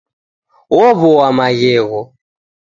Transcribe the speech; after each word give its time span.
Ow'oa 0.87 1.27
maghegho. 1.37 2.01